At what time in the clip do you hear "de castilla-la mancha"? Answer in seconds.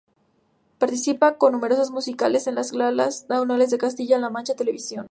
3.69-4.55